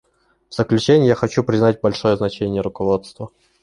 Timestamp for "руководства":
2.63-3.29